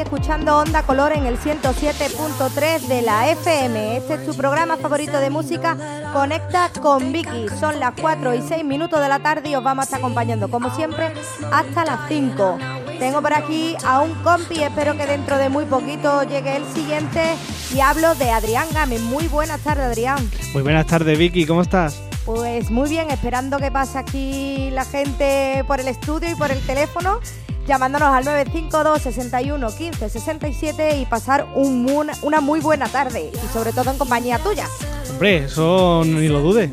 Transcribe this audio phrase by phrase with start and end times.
[0.00, 3.96] escuchando Onda Color en el 107.3 de la FM.
[3.96, 5.76] Este es tu programa favorito de música,
[6.12, 7.48] Conecta con Vicky.
[7.60, 10.48] Son las 4 y 6 minutos de la tarde y os vamos a estar acompañando,
[10.48, 11.12] como siempre,
[11.52, 12.58] hasta las 5.
[12.98, 17.34] Tengo por aquí a un compi, espero que dentro de muy poquito llegue el siguiente.
[17.74, 19.00] Y hablo de Adrián Gámez.
[19.00, 20.30] Muy buenas tardes, Adrián.
[20.52, 22.00] Muy buenas tardes, Vicky, ¿cómo estás?
[22.24, 26.60] Pues muy bien, esperando que pase aquí la gente por el estudio y por el
[26.60, 27.20] teléfono,
[27.66, 31.86] llamándonos al 952 61 15 67 y pasar un,
[32.22, 34.66] una muy buena tarde y sobre todo en compañía tuya.
[35.10, 36.70] Hombre, eso ni lo dudes.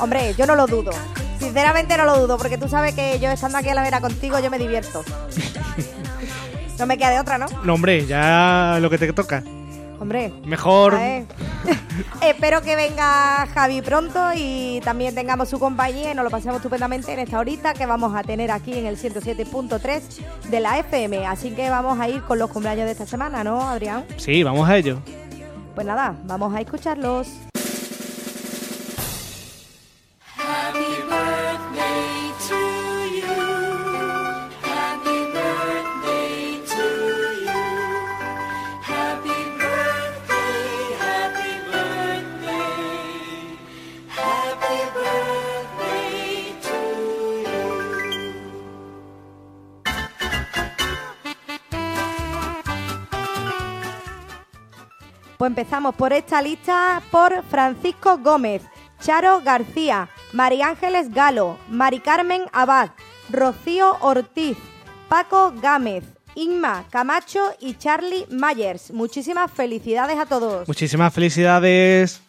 [0.00, 0.92] Hombre, yo no lo dudo.
[1.38, 4.38] Sinceramente no lo dudo, porque tú sabes que yo estando aquí a la vera contigo
[4.40, 5.02] yo me divierto.
[6.78, 7.46] no me queda de otra, ¿no?
[7.64, 9.42] No, hombre, ya lo que te toca.
[10.00, 10.32] Hombre.
[10.46, 10.98] Mejor.
[12.22, 17.12] Espero que venga Javi pronto y también tengamos su compañía y nos lo pasemos estupendamente
[17.12, 21.26] en esta horita que vamos a tener aquí en el 107.3 de la FM.
[21.26, 24.06] Así que vamos a ir con los cumpleaños de esta semana, ¿no, Adrián?
[24.16, 25.00] Sí, vamos a ello.
[25.74, 27.28] Pues nada, vamos a escucharlos.
[55.50, 58.62] Empezamos por esta lista por Francisco Gómez,
[59.00, 62.90] Charo García, María Ángeles Galo, Mari Carmen Abad,
[63.32, 64.56] Rocío Ortiz,
[65.08, 66.04] Paco Gámez,
[66.36, 68.92] Inma Camacho y Charlie Myers.
[68.92, 70.68] Muchísimas felicidades a todos.
[70.68, 72.20] Muchísimas felicidades.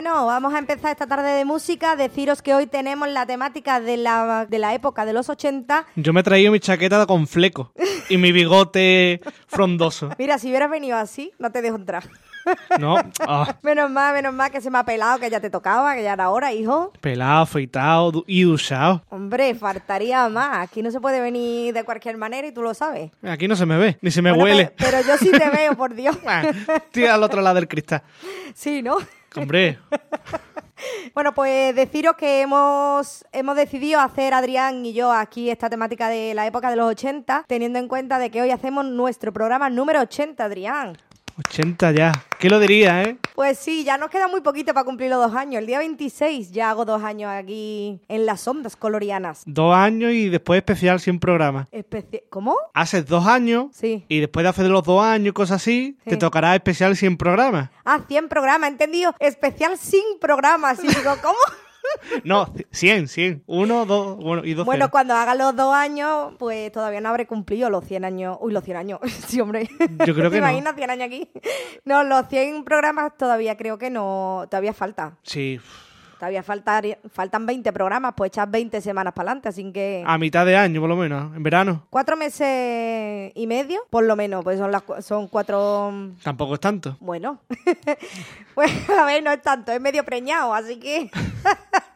[0.00, 1.96] Bueno, vamos a empezar esta tarde de música.
[1.96, 5.86] Deciros que hoy tenemos la temática de la, de la época de los 80.
[5.96, 7.72] Yo me he traído mi chaqueta con fleco
[8.08, 10.10] y mi bigote frondoso.
[10.18, 12.04] Mira, si hubieras venido así, no te dejo entrar.
[12.78, 12.96] No.
[13.20, 13.58] Ah.
[13.62, 16.14] Menos mal, menos mal que se me ha pelado, que ya te tocaba, que ya
[16.14, 16.92] era hora, hijo.
[16.98, 19.02] Pelado, afeitado y duchado.
[19.10, 20.66] Hombre, faltaría más.
[20.66, 23.10] Aquí no se puede venir de cualquier manera y tú lo sabes.
[23.22, 24.72] Aquí no se me ve, ni se me huele.
[24.78, 26.16] Pero, pero, yo sí te veo, por Dios.
[26.86, 28.02] Estoy al otro lado del cristal.
[28.54, 28.96] Sí, ¿no?
[29.38, 29.78] Hombre.
[31.14, 36.34] Bueno, pues deciros que hemos, hemos decidido hacer Adrián y yo aquí esta temática de
[36.34, 40.00] la época de los 80, teniendo en cuenta de que hoy hacemos nuestro programa número
[40.00, 40.96] 80, Adrián.
[41.38, 42.12] 80 ya.
[42.38, 43.16] ¿Qué lo diría, eh?
[43.34, 45.60] Pues sí, ya nos queda muy poquito para cumplir los dos años.
[45.60, 49.42] El día 26 ya hago dos años aquí en las ondas colorianas.
[49.46, 51.68] Dos años y después especial sin programa.
[52.30, 52.56] ¿Cómo?
[52.74, 53.66] Haces dos años.
[53.72, 54.04] Sí.
[54.08, 57.70] Y después de hacer los dos años, cosas así, te tocará especial sin programa.
[57.84, 59.14] Ah, 100 programas, entendido.
[59.18, 60.70] Especial sin programa.
[60.70, 61.38] Así digo, ¿cómo?
[62.24, 63.42] No, 100, 100.
[63.46, 64.64] Uno, dos, bueno, y dos.
[64.64, 68.38] Bueno, cuando haga los dos años, pues todavía no habré cumplido los 100 años.
[68.40, 69.00] Uy, los 100 años.
[69.26, 69.68] sí, hombre.
[70.06, 70.48] Yo creo que ¿Te no.
[70.48, 71.30] imaginas 100 años aquí?
[71.84, 74.46] No, los 100 programas todavía creo que no.
[74.50, 75.18] Todavía falta.
[75.22, 75.60] Sí.
[76.18, 80.02] Todavía falta, faltan 20 programas, pues echar 20 semanas para adelante, así que...
[80.04, 81.86] A mitad de año, por lo menos, en verano.
[81.90, 85.92] Cuatro meses y medio, por lo menos, pues son, las, son cuatro...
[86.24, 86.96] Tampoco es tanto.
[86.98, 87.40] Bueno,
[88.54, 91.08] pues a ver, no es tanto, es medio preñado, así que...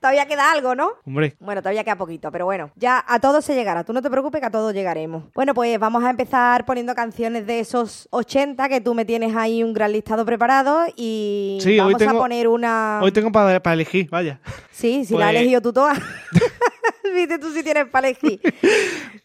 [0.00, 0.92] todavía queda algo, ¿no?
[1.04, 1.34] Hombre.
[1.40, 3.84] Bueno, todavía queda poquito, pero bueno, ya a todos se llegará.
[3.84, 5.24] Tú no te preocupes que a todos llegaremos.
[5.34, 9.62] Bueno, pues vamos a empezar poniendo canciones de esos 80 que tú me tienes ahí
[9.62, 13.00] un gran listado preparado y sí, vamos hoy tengo, a poner una...
[13.02, 14.40] Hoy tengo para, para elegir, vaya.
[14.70, 15.20] Sí, si pues...
[15.20, 15.94] la has elegido tú toda.
[17.14, 18.40] Viste tú si tienes para elegir.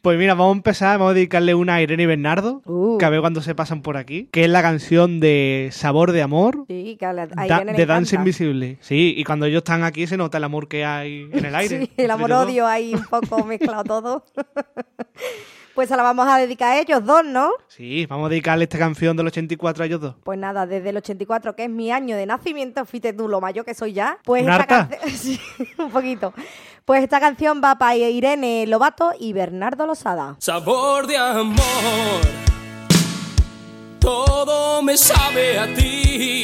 [0.03, 2.97] Pues mira, vamos a empezar, vamos a dedicarle una a Irene y Bernardo, uh.
[2.97, 6.21] que a ver cuando se pasan por aquí, que es la canción de Sabor de
[6.21, 8.77] Amor sí, que a, la, a da, de Dance Invisible.
[8.81, 11.79] Sí, y cuando ellos están aquí se nota el amor que hay en el aire.
[11.85, 14.25] sí, el amor-odio ahí un poco mezclado todo.
[15.75, 17.49] Pues se la vamos a dedicar a ellos dos, ¿no?
[17.67, 20.15] Sí, vamos a dedicarle esta canción del 84 a ellos dos.
[20.23, 23.65] Pues nada, desde el 84, que es mi año de nacimiento, fíjate tú lo mayor
[23.65, 24.19] que soy ya.
[24.23, 25.01] Pues esta canción.
[25.09, 25.41] sí,
[25.79, 26.31] un poquito.
[26.85, 30.35] Pues esta canción va para Irene Lobato y Bernardo Losada.
[30.37, 31.57] Sabor de amor,
[33.99, 36.43] todo me sabe a ti.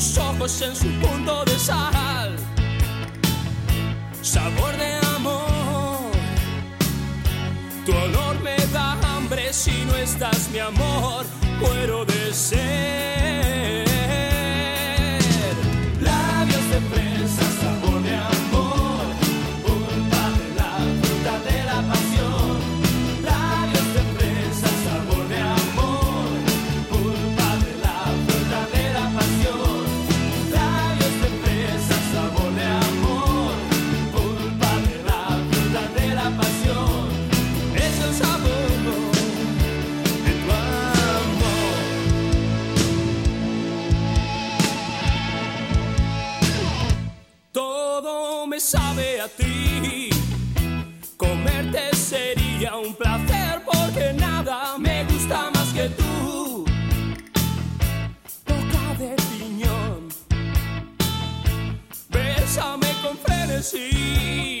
[0.00, 2.34] Tus ojos en su punto de sal.
[4.22, 6.10] Sabor de amor,
[7.84, 11.26] tu olor me da hambre si no estás mi amor,
[11.60, 13.19] muero de sed.
[63.70, 64.60] Frenesí.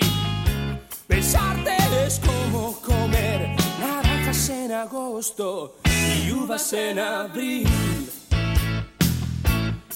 [1.08, 1.76] Besarte
[2.06, 7.68] es como comer naranjas en agosto y uvas en abril.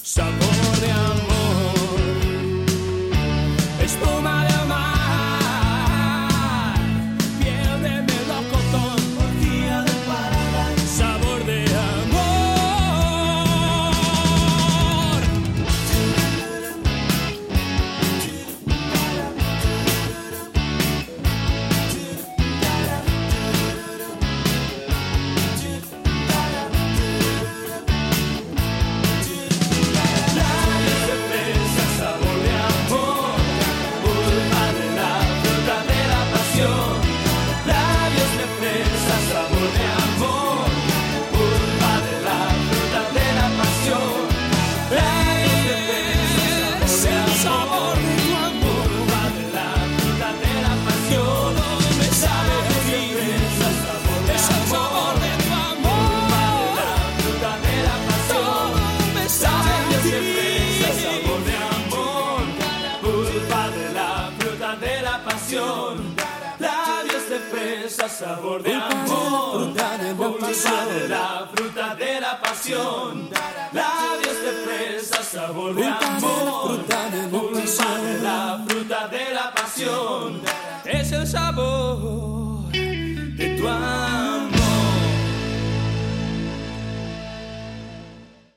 [0.01, 1.99] Sabor de amor
[3.83, 4.54] espuma de
[65.55, 66.15] pasión.
[66.59, 73.29] Labios de fresa, sabor de amor, pulpa de la fruta de la pasión.
[73.73, 80.41] Labios de fresa, sabor de amor, pulpa de la fruta de la pasión.
[80.85, 84.24] Es el sabor de tu amor.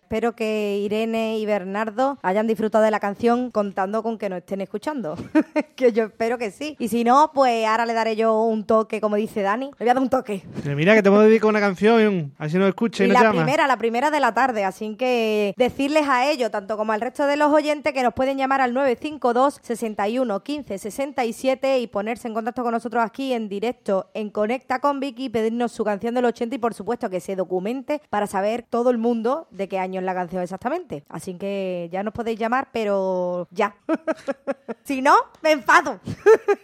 [0.08, 4.62] Espero que Irene y Bernardo hayan disfrutado de la canción contando con que nos estén
[4.62, 5.16] escuchando.
[5.76, 6.76] que yo espero que sí.
[6.78, 9.66] Y si no, pues ahora le daré yo un toque, como dice Dani.
[9.66, 10.44] Le voy a dar un toque.
[10.64, 14.10] Mira que te puedo dedicar una canción, así nos escucha y, la primera, la primera
[14.10, 14.64] de la tarde.
[14.64, 18.38] Así que decirles a ellos, tanto como al resto de los oyentes, que nos pueden
[18.38, 24.08] llamar al 952 61 15 67 y ponerse en contacto con nosotros aquí en directo
[24.14, 27.36] en Conecta con Vicky y pedirnos su canción del 80 y por supuesto que se
[27.36, 31.04] documente para saber todo el mundo de qué año es la canción exactamente.
[31.08, 33.76] Así que ya nos podéis llamar, pero ya.
[34.84, 36.00] si no, me enfado.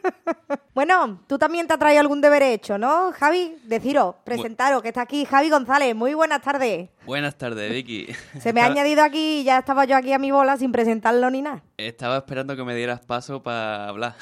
[0.75, 3.57] bueno, tú también te has traído algún deber hecho, ¿no, Javi?
[3.65, 5.95] Deciros, presentaros que está aquí Javi González.
[5.95, 6.89] Muy buenas tardes.
[7.07, 8.07] Buenas tardes, Vicky.
[8.41, 11.31] Se me ha añadido aquí y ya estaba yo aquí a mi bola sin presentarlo
[11.31, 11.63] ni nada.
[11.77, 14.15] Estaba esperando que me dieras paso para hablar.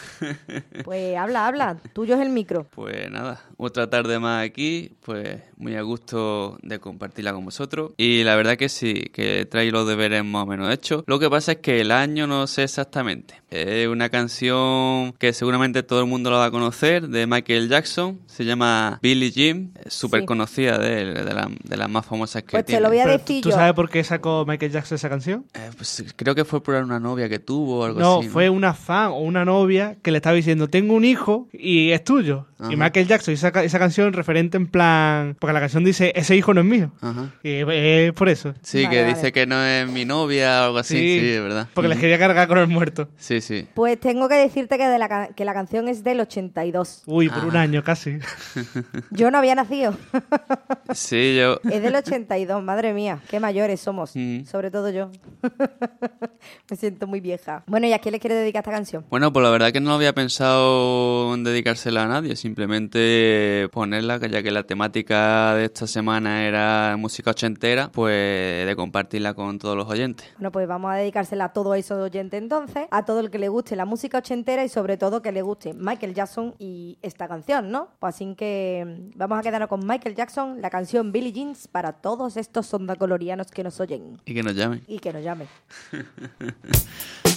[0.85, 1.77] Pues habla, habla.
[1.93, 2.65] Tuyo es el micro.
[2.65, 7.93] Pues nada, otra tarde más aquí, pues muy a gusto de compartirla con vosotros.
[7.97, 11.05] Y la verdad que sí, que trae los deberes más o menos hechos.
[11.07, 13.42] Lo que pasa es que el año no sé exactamente.
[13.53, 18.19] Es una canción que seguramente todo el mundo la va a conocer, de Michael Jackson.
[18.27, 20.27] Se llama Billie Jean, súper Sí.
[20.27, 22.83] conocida, de, de, la- de las más famosas que Pues te tiene.
[22.83, 23.55] lo voy a decir ¿Tú yo.
[23.55, 25.45] sabes por qué sacó Michael Jackson esa canción?
[25.53, 28.29] Eh, pues, creo que fue por una novia que tuvo o algo No, así.
[28.31, 32.03] fue una fan o una novia que le estaba diciendo, tengo un hijo y es
[32.05, 32.47] tuyo.
[32.59, 32.73] Ajá.
[32.73, 35.37] Y Michael Jackson hizo esa, esa canción referente en plan...
[35.39, 36.93] Porque la canción dice, ese hijo no es mío.
[37.01, 37.31] Ajá.
[37.43, 38.55] Y es por eso.
[38.63, 39.15] Sí, Vale, que vale.
[39.15, 41.69] dice que no es mi novia o algo así, sí, es verdad.
[41.75, 43.09] Porque les quería cargar con el muerto.
[43.19, 43.69] Sí, sí.
[43.75, 47.03] Pues tengo que decirte que, de la, ca- que la canción es del 82.
[47.07, 47.47] Uy, por Ah.
[47.47, 48.19] un año casi.
[49.11, 49.95] Yo no había nacido.
[50.95, 51.59] Sí, yo...
[51.71, 54.45] Es del 82, madre mía, qué mayores somos, Mm.
[54.45, 55.11] sobre todo yo.
[56.71, 57.63] Me siento muy vieja.
[57.67, 59.05] Bueno, ¿y a quién le quiere dedicar esta canción?
[59.09, 64.29] Bueno, pues la verdad que no había pensado en dedicársela a nadie, simplemente ponerla, que
[64.29, 69.77] ya que la temática de esta semana era música ochentera, pues de compartirla con todos
[69.77, 70.29] los oyentes.
[70.37, 73.49] Bueno, pues vamos a dedicársela a todos esos oyentes entonces, a todo el que le
[73.49, 77.73] guste la música ochentera y sobre todo que le guste Michael Jackson y esta canción,
[77.73, 77.89] ¿no?
[77.99, 81.95] Pues así que mm, vamos a quedarnos con Michael Jackson, la canción Billie Jeans para
[81.95, 84.85] todos estos ondacolorianos que nos oyen Y que nos llamen.
[84.87, 85.49] y que nos llamen.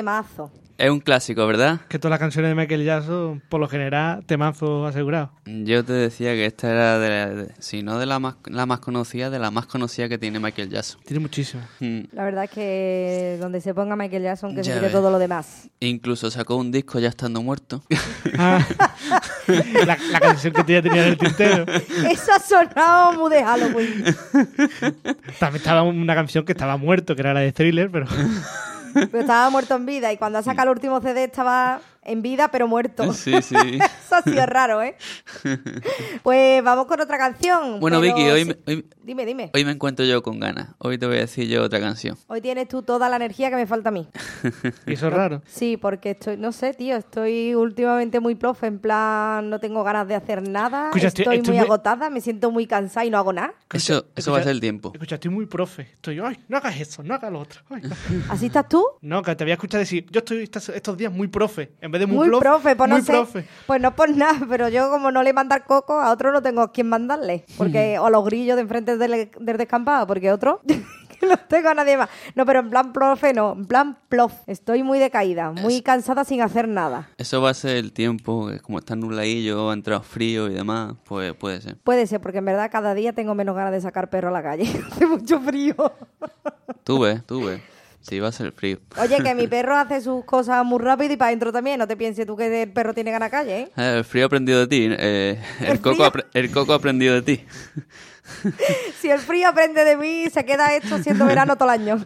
[0.00, 0.50] Temazo.
[0.78, 1.82] Es un clásico, ¿verdad?
[1.90, 5.30] Que todas las canciones de Michael Jackson, por lo general, temazo asegurado.
[5.44, 8.64] Yo te decía que esta era, de, la- de- si no de la más, la
[8.64, 10.98] más conocida, de la más conocida que tiene Michael Jackson.
[11.04, 11.66] Tiene muchísimas.
[11.80, 12.00] Mm.
[12.12, 14.92] La verdad es que donde se ponga Michael Jackson, que se Ya quite ves.
[14.92, 15.68] todo lo demás.
[15.80, 17.82] Incluso sacó un disco ya estando muerto.
[18.38, 18.64] Ah,
[19.86, 21.64] la, la canción que tú ya tenías en el tintero.
[22.10, 24.04] Eso ha sonado muy de Halloween.
[25.38, 28.06] También estaba una canción que estaba muerto, que era la de Thriller, pero
[28.92, 32.48] Pero estaba muerto en vida y cuando ha sacado el último CD estaba en vida
[32.50, 33.12] pero muerto.
[33.12, 33.54] Sí, sí.
[34.06, 34.96] Eso ha sido raro, ¿eh?
[36.22, 37.80] Pues vamos con otra canción.
[37.80, 39.50] Bueno, pero Vicky, hoy sí- me, hoy, Dime, dime.
[39.54, 40.68] hoy me encuentro yo con ganas.
[40.78, 42.16] Hoy te voy a decir yo otra canción.
[42.28, 44.08] Hoy tienes tú toda la energía que me falta a mí.
[44.86, 45.42] y eso es raro.
[45.46, 50.06] Sí, porque estoy, no sé, tío, estoy últimamente muy plof, en plan, no tengo ganas
[50.08, 53.10] de hacer nada, Escucha, estoy- estoy, estoy muy muy- agotada, me siento muy cansada y
[53.10, 53.54] no hago nada.
[53.72, 54.90] Eso, eso va a ser el tiempo.
[54.94, 55.82] Escucha, estoy muy profe.
[55.94, 57.60] Estoy, ay, no hagas eso, no hagas lo otro.
[57.70, 57.94] Ay, no.
[58.28, 58.84] ¿Así estás tú?
[59.00, 61.72] No, que te voy a escuchar decir, yo estoy estos, estos días muy profe.
[61.80, 63.12] En vez de muy, Muy plof, profe, pues no muy sé.
[63.12, 63.46] profe.
[63.66, 66.62] Pues no por nada, pero yo como no le mandar coco, a otro no tengo
[66.62, 67.44] a quién mandarle.
[67.56, 71.68] Porque, o a los grillos de enfrente del, del descampado, porque otro que no tengo
[71.68, 72.08] a nadie más.
[72.34, 74.32] No, pero en plan profe no, en plan plof.
[74.46, 77.08] Estoy muy decaída, muy cansada sin hacer nada.
[77.18, 81.34] Eso va a ser el tiempo, como está nubladillo, ha entrado frío y demás, pues
[81.34, 81.76] puede ser.
[81.76, 84.42] Puede ser, porque en verdad cada día tengo menos ganas de sacar perro a la
[84.42, 84.64] calle.
[84.90, 85.74] Hace mucho frío.
[86.84, 87.60] Tú ves, tú ves.
[88.02, 88.78] Sí, va a ser frío.
[88.98, 91.78] Oye, que mi perro hace sus cosas muy rápido y para adentro también.
[91.78, 93.70] No te pienses tú que el perro tiene ganas calle, ¿eh?
[93.76, 94.88] Eh, El frío ha aprendido de ti.
[94.90, 97.44] eh, el, ¿El coco el coco ha aprendido de ti.
[99.00, 102.04] Si el frío aprende de mí, se queda esto siendo verano todo el año.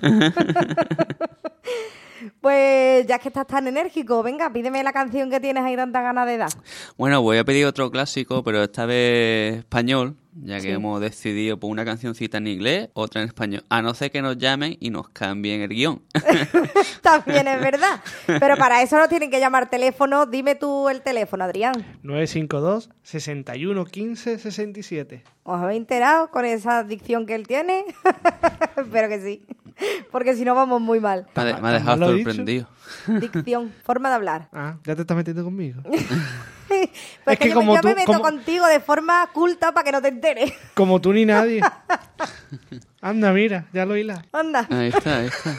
[2.41, 6.27] Pues ya que estás tan enérgico, venga, pídeme la canción que tienes ahí tanta ganas
[6.27, 6.51] de dar.
[6.97, 10.69] Bueno, voy a pedir otro clásico, pero esta vez español, ya que Sí.
[10.71, 13.65] hemos decidido por una cancioncita en inglés, otra en español.
[13.69, 16.03] A no ser que nos llamen y nos cambien el guion.
[17.03, 18.01] También es verdad.
[18.27, 20.27] Pero para eso no tienen que llamar teléfono.
[20.27, 21.75] Dime tú el teléfono, Adrián.
[22.03, 25.25] 952 61 15 67.
[25.45, 27.85] ¿Os habéis enterado con esa dicción que él tiene?
[28.77, 29.47] Espero que sí.
[30.11, 31.27] Porque si no vamos muy mal.
[31.35, 32.67] Me ha, de- me ha ¿Cómo dejado sorprendido.
[33.07, 34.49] Dicción, forma de hablar.
[34.53, 35.83] Ah, ya te estás metiendo conmigo.
[36.67, 36.89] Pues
[37.35, 40.01] Es que yo, como yo me meto como- contigo de forma culta para que no
[40.03, 40.53] te enteres.
[40.75, 41.61] Como tú ni nadie.
[43.01, 44.21] Anda, mira, ya lo hilas.
[44.33, 44.67] Anda.
[44.71, 45.57] Ahí está, ahí está.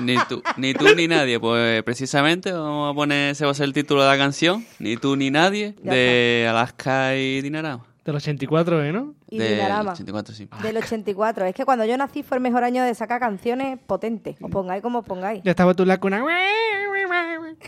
[0.00, 1.38] Ni tú, ni tú ni nadie.
[1.38, 4.64] Pues precisamente vamos a poner, ese va a ser el título de la canción.
[4.78, 7.84] Ni tú ni nadie, Ya de Alaska y Dinarama.
[8.04, 9.14] Del 84, ¿eh, no?
[9.28, 9.92] Y Del Dinarama.
[9.92, 10.48] 84, sí.
[10.62, 11.46] Del 84.
[11.46, 14.36] Es que cuando yo nací fue el mejor año de sacar canciones potentes.
[14.40, 15.42] Os pongáis como os pongáis.
[15.44, 16.24] Ya estaba tú en la cuna.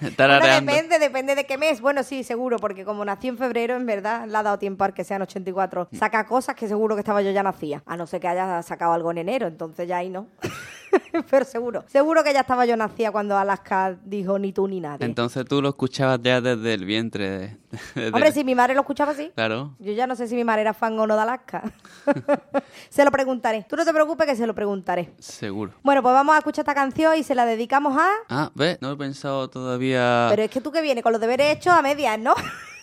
[0.00, 1.80] Bueno, depende, depende de qué mes.
[1.80, 4.94] Bueno, sí, seguro, porque como nací en febrero, en verdad, le ha dado tiempo al
[4.94, 5.88] que sean 84.
[5.92, 7.82] Saca cosas que seguro que estaba yo ya nacía.
[7.86, 10.28] A no ser que haya sacado algo en enero, entonces ya ahí no.
[11.30, 11.84] Pero seguro.
[11.86, 15.04] Seguro que ya estaba yo nacida cuando Alaska dijo ni tú ni nadie.
[15.04, 17.58] Entonces tú lo escuchabas ya desde el vientre.
[17.94, 19.30] desde- Hombre, si mi madre lo escuchaba así.
[19.34, 19.74] Claro.
[19.78, 21.62] Yo ya no sé si mi madre era fan o no de Alaska.
[22.90, 23.64] se lo preguntaré.
[23.68, 25.10] Tú no te preocupes que se lo preguntaré.
[25.18, 25.72] Seguro.
[25.82, 28.10] Bueno, pues vamos a escuchar esta canción y se la dedicamos a...
[28.28, 28.78] Ah, ¿ves?
[28.82, 30.26] No he pensado todavía...
[30.30, 32.34] Pero es que tú que vienes con los deberes hechos a medias, ¿no?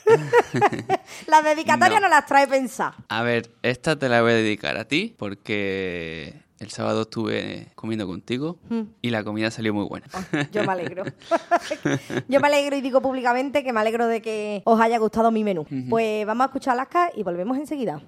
[1.28, 2.08] las dedicatorias no.
[2.08, 2.16] No.
[2.16, 2.94] las trae pensar.
[3.10, 8.08] A ver, esta te la voy a dedicar a ti porque el sábado estuve comiendo
[8.08, 8.84] contigo Hmm.
[9.02, 10.08] y la comida salió muy buena.
[10.52, 11.04] Yo me alegro.
[12.28, 15.44] Yo me alegro y digo públicamente que me alegro de que os haya gustado mi
[15.44, 15.66] menú.
[15.90, 18.02] Pues vamos a escuchar Alaska y volvemos enseguida.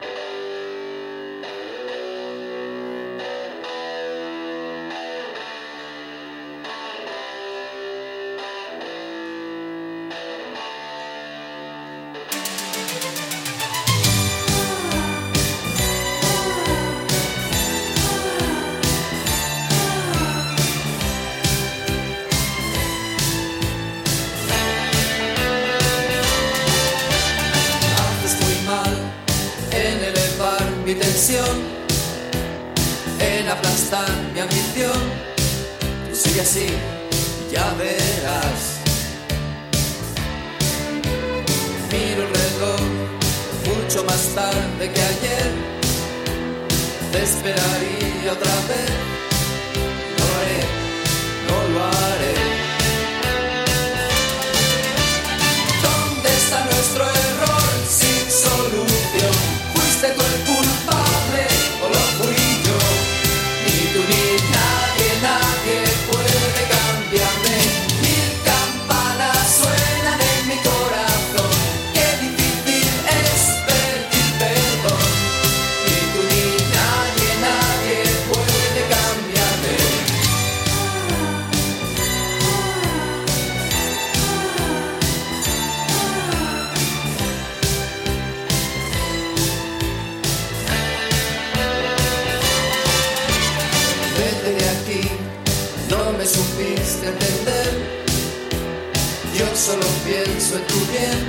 [99.58, 101.20] Solo pienso en tu bien.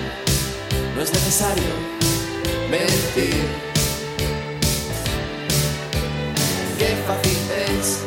[0.95, 1.73] No es necesario
[2.71, 3.43] mentir.
[6.79, 7.41] Qué fácil
[7.73, 7.99] es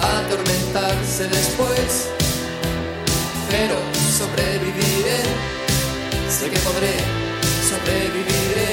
[0.00, 2.08] atormentarse después,
[3.50, 3.76] pero
[4.18, 5.20] sobreviviré.
[6.36, 6.96] Sé que podré,
[7.70, 8.70] sobreviviré.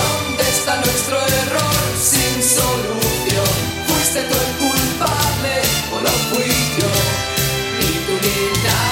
[0.00, 3.54] ¿Dónde está nuestro error sin solución?
[3.86, 4.61] ¿Fuiste tú el
[6.02, 6.88] culpable o lo fui yo?
[7.78, 8.91] Ni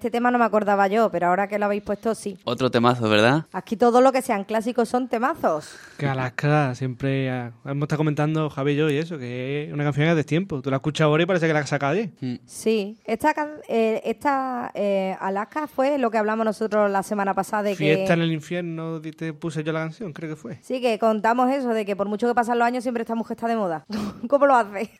[0.00, 2.38] este tema no me acordaba yo, pero ahora que lo habéis puesto, sí.
[2.44, 3.44] Otro temazo, ¿verdad?
[3.52, 5.68] Aquí todo lo que sean clásicos son temazos.
[5.98, 10.16] Que Alaska siempre hemos estado comentando Javi y yo y eso, que es una canción
[10.16, 10.62] de tiempo.
[10.62, 11.90] Tú la escuchas ahora y parece que la has sacado.
[12.20, 12.36] Mm.
[12.46, 17.64] Sí, esta, can- eh, esta eh, Alaska fue lo que hablamos nosotros la semana pasada
[17.64, 17.76] de que...
[17.76, 20.58] Fiesta en el infierno, te puse yo la canción, creo que fue.
[20.62, 23.36] Sí, que contamos eso, de que por mucho que pasan los años siempre esta mujer
[23.36, 23.84] está de moda.
[24.30, 24.90] ¿Cómo lo hace?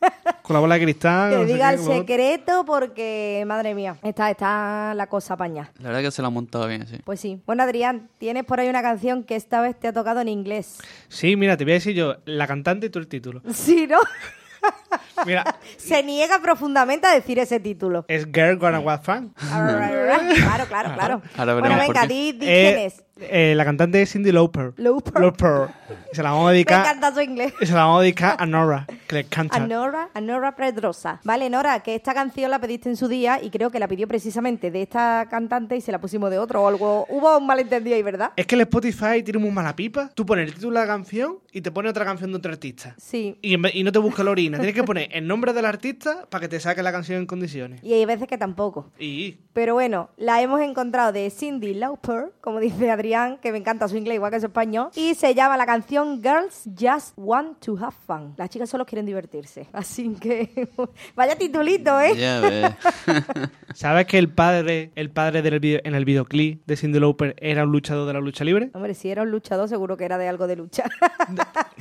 [0.42, 1.30] Con la bola de cristal.
[1.30, 5.72] que no sé diga qué, el secreto porque, madre mía, está, está la cosa paña.
[5.78, 6.98] La verdad que se la ha montado bien, sí.
[7.04, 7.40] Pues sí.
[7.46, 10.78] Bueno, Adrián, tienes por ahí una canción que esta vez te ha tocado en inglés.
[11.08, 13.42] Sí, mira, te voy a decir yo, la cantante y tú el título.
[13.52, 13.98] Sí, ¿no?
[15.26, 15.44] Mira,
[15.78, 18.04] Se niega profundamente a decir ese título.
[18.08, 19.34] es Girl Gonna What Fun.
[19.38, 21.22] Claro, claro, claro.
[21.36, 22.48] Ahora Bueno, venga, di, di quién
[22.78, 23.02] Eh, es.
[23.22, 24.72] Eh, la cantante es Cindy Lauper.
[24.76, 25.20] Lauper.
[25.20, 25.68] Lauper.
[26.12, 27.52] Y se la vamos a Me dedicar, encanta su inglés.
[27.60, 29.56] y se la vamos a dedicar a Nora, que le canta.
[29.56, 31.20] A Nora, a Nora Pedrosa.
[31.24, 34.08] Vale, Nora, que esta canción la pediste en su día y creo que la pidió
[34.08, 37.06] precisamente de esta cantante y se la pusimos de otro o algo.
[37.08, 38.32] Hubo un malentendido ahí, ¿verdad?
[38.36, 40.10] Es que el Spotify tiene muy mala pipa.
[40.14, 42.94] Tú pones el título de la canción y te pone otra canción de otro artista.
[42.98, 43.38] Sí.
[43.42, 44.58] Y, y no te busca la orina.
[44.58, 47.82] Tienes que poner el nombre del artista para que te saque la canción en condiciones.
[47.82, 48.90] Y hay veces que tampoco.
[48.98, 53.09] Y Pero bueno, la hemos encontrado de Cindy Lauper, como dice Adrián,
[53.42, 56.62] que me encanta su inglés igual que su español, y se llama la canción Girls
[56.78, 58.34] Just Want to Have Fun.
[58.36, 59.66] Las chicas solo quieren divertirse.
[59.72, 60.68] Así que
[61.16, 62.16] vaya titulito, ¿eh?
[62.16, 62.72] Ya ves.
[63.74, 67.64] ¿sabes que el padre, el padre del video- en el videoclip de Cindy Lauper era
[67.64, 68.70] un luchador de la lucha libre?
[68.74, 70.84] Hombre, si era un luchador, seguro que era de algo de lucha.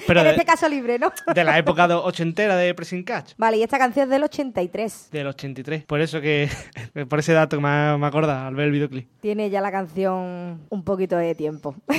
[0.08, 1.12] Pero en de, este caso libre, ¿no?
[1.34, 3.34] de la época de- ochentera de Pressing Catch.
[3.38, 5.10] Vale, y esta canción es del 83.
[5.12, 5.84] Del 83.
[5.86, 6.50] Por eso que,
[7.08, 9.08] por ese dato que me, me acorda al ver el videoclip.
[9.20, 11.76] Tiene ya la canción un poquito de tiempo.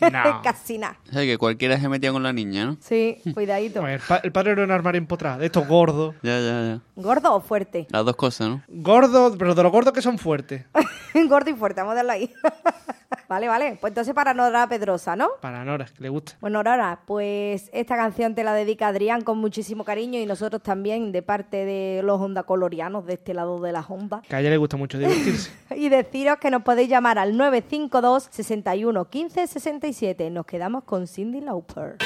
[0.00, 0.42] No.
[0.42, 0.98] Casi nada.
[1.08, 2.76] O sea, que cualquiera se metía con la niña, ¿no?
[2.80, 3.80] Sí, cuidadito.
[3.80, 6.14] Pues el, pa- el padre era un armario empotrado, de estos gordos.
[6.22, 6.80] Ya, ya, ya.
[7.00, 7.86] ¿Gordo o fuerte?
[7.90, 8.62] Las dos cosas, ¿no?
[8.68, 10.64] Gordos, pero de los gordos que son fuertes.
[11.28, 12.30] Gordo y fuerte, vamos a darlo ahí.
[13.28, 13.78] vale, vale.
[13.80, 15.28] Pues entonces para Nora Pedrosa, ¿no?
[15.40, 16.32] Para Nora, que le gusta.
[16.40, 21.12] Bueno, Nora, pues esta canción te la dedica Adrián con muchísimo cariño y nosotros también
[21.12, 24.22] de parte de los Honda Colorianos de este lado de las ondas.
[24.28, 25.50] Que a ella le gusta mucho divertirse.
[25.76, 28.28] Y deciros que nos podéis llamar al 952
[28.64, 30.30] 61 15 67.
[30.30, 31.98] Nos quedamos con Cindy Lauper.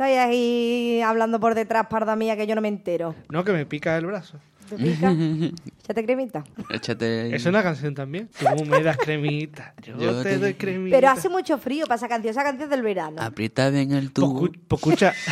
[0.00, 3.14] Estoy ahí hablando por detrás, parda mía, que yo no me entero.
[3.28, 4.38] No, que me pica el brazo.
[4.70, 5.10] ¿Te pica?
[5.84, 6.42] Échate cremita.
[6.70, 7.34] Échate ahí.
[7.34, 8.30] Es una canción también.
[8.56, 10.96] Tú me das cremita, yo, Yo te te- doy cremita.
[10.96, 12.30] Pero hace mucho frío para esa canción.
[12.30, 13.20] Esa canción es del verano.
[13.20, 14.48] Aprieta bien el tubo.
[14.66, 15.12] pues escucha.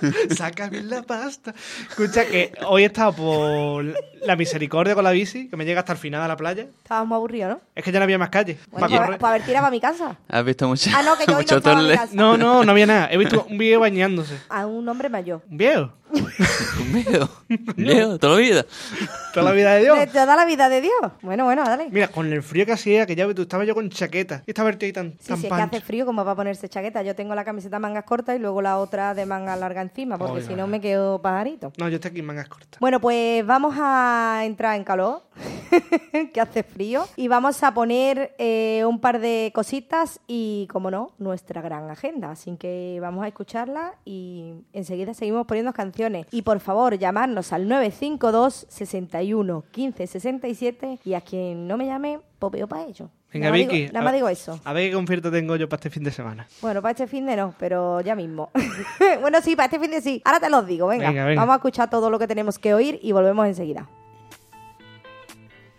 [0.36, 1.54] Saca bien la pasta.
[1.88, 3.84] Escucha que hoy he estado por
[4.24, 6.66] la misericordia con la bici, que me llega hasta el final de la playa.
[6.82, 7.60] Estábamos aburridos, ¿no?
[7.74, 8.58] Es que ya no había más calle.
[8.70, 9.18] Bueno, para pues, correr.
[9.18, 10.16] pues haber tirado a mi casa.
[10.28, 12.12] ¿Has visto mucho, Ah, no, que yo hoy no estaba en mi casa.
[12.14, 13.08] No, no, no había nada.
[13.10, 14.38] He visto un viejo bañándose.
[14.48, 15.42] A un hombre mayor.
[15.50, 15.92] ¿Un viejo?
[16.80, 17.28] Un viejo.
[17.50, 18.66] Un viejo, toda la vida.
[19.34, 19.98] Toda la vida de Dios.
[19.98, 21.12] De toda la vida de Dios.
[21.20, 21.88] Bueno, bueno, dale.
[21.90, 24.42] Mira, con el frío que hacía, que ya tú estaba yo con chaqueta.
[24.46, 26.32] Y estaba el tío ahí tan, Sí, tan sí, es que hace frío como va
[26.32, 27.02] a ponerse chaqueta.
[27.02, 30.42] Yo tengo la camiseta mangas cortas y luego la otra de manga larga encima, porque
[30.42, 31.72] si no me quedo pajarito.
[31.78, 32.80] No, yo estoy aquí en mangas cortas.
[32.80, 35.22] Bueno, pues vamos a entrar en calor,
[36.32, 41.12] que hace frío, y vamos a poner eh, un par de cositas y, como no,
[41.18, 42.30] nuestra gran agenda.
[42.30, 46.26] Así que vamos a escucharla y enseguida seguimos poniendo canciones.
[46.30, 52.20] Y por favor, llamarnos al 952 61 15 67 y a quien no me llame,
[52.38, 53.10] popeo para ello.
[53.32, 53.76] Venga, nada Vicky.
[53.82, 54.60] digo- nada más digo eso.
[54.64, 56.46] A ver qué concierto tengo yo para este fin de semana.
[56.62, 58.50] Bueno, para este fin de no, pero ya mismo.
[59.20, 60.22] bueno, sí, para este fin de sí.
[60.24, 61.08] Ahora te los digo, venga.
[61.08, 61.40] Venga, venga.
[61.42, 63.88] Vamos a escuchar todo lo que tenemos que oír y volvemos enseguida.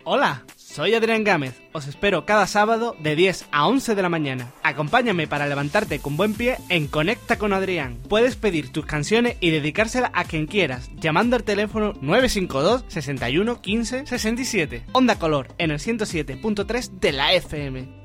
[0.04, 1.60] Hola, soy Adrián Gámez.
[1.72, 4.52] Os espero cada sábado de 10 a 11 de la mañana.
[4.62, 7.98] Acompáñame para levantarte con buen pie en Conecta con Adrián.
[8.08, 14.06] Puedes pedir tus canciones y dedicárselas a quien quieras, llamando al teléfono 952 61 15
[14.06, 14.84] 67.
[14.92, 17.99] Onda Color en el 107.3 de la FM.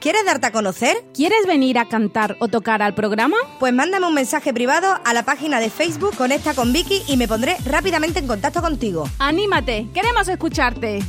[0.00, 1.04] ¿Quieres darte a conocer?
[1.12, 3.36] ¿Quieres venir a cantar o tocar al programa?
[3.58, 7.26] Pues mándame un mensaje privado a la página de Facebook Conecta con Vicky y me
[7.26, 9.08] pondré rápidamente en contacto contigo.
[9.18, 9.88] ¡Anímate!
[9.92, 11.00] ¡Queremos escucharte!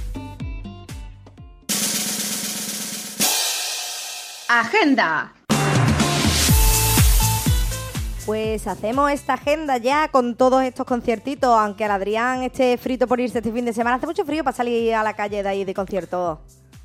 [4.47, 5.33] Agenda.
[8.25, 13.19] Pues hacemos esta agenda ya con todos estos conciertitos, aunque al Adrián esté frito por
[13.19, 13.97] irse este fin de semana.
[13.97, 16.39] Hace mucho frío para salir a la calle de ahí de conciertos.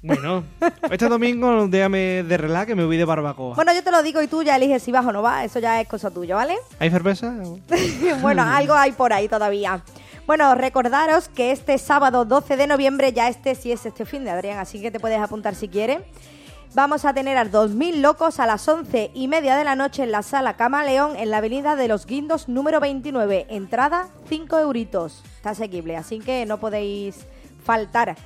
[0.04, 0.44] Bueno,
[0.90, 3.54] este domingo déjame de relax que me voy de barbacoa.
[3.54, 5.46] Bueno, yo te lo digo y tú ya eliges si vas o no vas.
[5.46, 6.56] Eso ya es cosa tuya, ¿vale?
[6.78, 7.34] ¿Hay cerveza?
[8.20, 9.82] bueno, algo hay por ahí todavía.
[10.26, 14.30] Bueno, recordaros que este sábado 12 de noviembre, ya este sí es este fin de
[14.30, 16.00] Adrián, así que te puedes apuntar si quieres.
[16.74, 20.12] Vamos a tener a 2.000 locos a las 11 y media de la noche en
[20.12, 23.46] la sala Camaleón en la avenida de los Guindos número 29.
[23.48, 25.22] Entrada 5 euritos.
[25.36, 27.26] Está asequible, así que no podéis
[27.64, 28.16] faltar.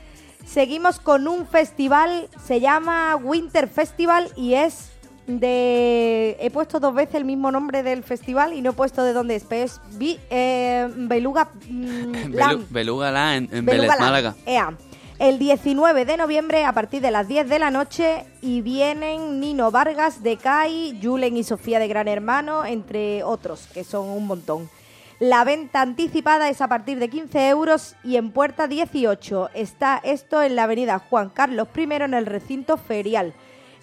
[0.49, 4.93] Seguimos con un festival, se llama Winter Festival y es
[5.27, 6.39] de...
[6.41, 9.37] He puesto dos veces el mismo nombre del festival y no he puesto de dónde
[9.37, 12.67] es, pero es eh, Beluga mm, Land.
[12.71, 14.01] Beluga Land, en, en Beluga Vélez, Land.
[14.01, 14.37] Málaga.
[14.47, 14.75] Ea.
[15.19, 19.71] El 19 de noviembre a partir de las 10 de la noche y vienen Nino
[19.71, 24.71] Vargas de CAI, Julen y Sofía de Gran Hermano, entre otros, que son un montón.
[25.21, 29.51] La venta anticipada es a partir de 15 euros y en puerta 18.
[29.53, 33.35] Está esto en la avenida Juan Carlos I en el recinto ferial.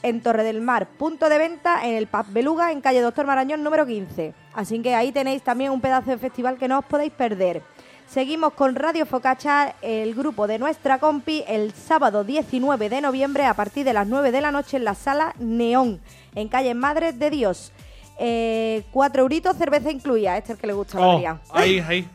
[0.02, 3.63] En Torre del Mar, punto de venta en el Pub Beluga en calle Doctor Marañón
[3.63, 4.34] número 15.
[4.54, 7.63] Así que ahí tenéis también un pedazo de festival que no os podéis perder.
[8.08, 13.56] Seguimos con Radio Focacha, el grupo de nuestra compi, el sábado 19 de noviembre a
[13.56, 16.00] partir de las 9 de la noche en la sala Neón,
[16.34, 17.74] en calle Madre de Dios.
[18.17, 20.38] Eh, cuatro euritos, cerveza incluida.
[20.38, 21.39] Este es el que le gusta a Oh, Adrián.
[21.51, 22.08] ahí, ahí.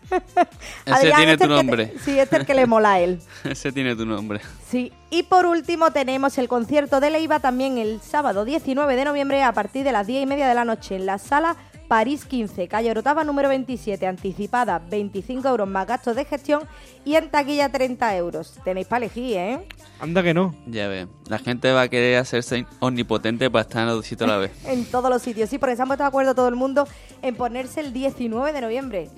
[0.87, 1.87] Ese Adrián, tiene este tu nombre.
[1.87, 3.21] te- sí, este es el que le mola a él.
[3.45, 4.41] Ese tiene tu nombre.
[4.69, 9.43] Sí, y por último tenemos el concierto de Leiva también el sábado 19 de noviembre
[9.43, 11.57] a partir de las 10 y media de la noche en la sala
[11.91, 16.63] París 15, calle Orotava número 27, anticipada 25 euros más gastos de gestión
[17.05, 18.61] y en taquilla 30 euros.
[18.63, 19.67] Tenéis para elegir, ¿eh?
[19.99, 20.55] Anda que no.
[20.67, 21.09] Ya ve.
[21.27, 24.39] La gente va a querer hacerse omnipotente para estar en los dos sitios a la
[24.39, 24.53] vez.
[24.67, 26.87] En todos los sitios, sí, porque se han puesto de acuerdo todo el mundo
[27.23, 29.09] en ponerse el 19 de noviembre.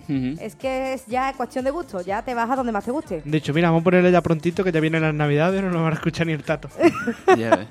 [0.41, 3.21] Es que es ya cuestión de gusto, ya te vas a donde más te guste.
[3.23, 5.83] De hecho, mira, vamos a ponerle ya prontito que ya vienen las navidades, no nos
[5.83, 6.71] van a escuchar ni el tato.
[7.37, 7.67] Ya ve.